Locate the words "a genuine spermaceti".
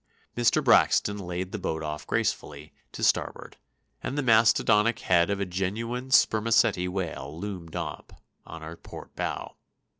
5.39-6.87